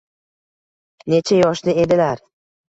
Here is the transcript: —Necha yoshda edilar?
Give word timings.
—Necha 1.13 1.39
yoshda 1.43 1.77
edilar? 1.85 2.25